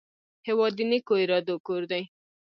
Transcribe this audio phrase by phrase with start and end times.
[0.47, 2.03] هېواد د نیکو ارادو کور دی.